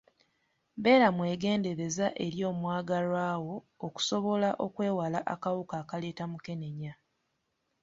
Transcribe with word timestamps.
Beera 0.83 1.07
mwegendereza 1.15 2.07
eri 2.25 2.39
omwagalwa 2.51 3.25
wo 3.45 3.55
okusobola 3.85 4.49
okwewala 4.65 5.19
akawuka 5.33 5.75
akaleeta 5.83 6.23
mukenenya. 6.31 6.93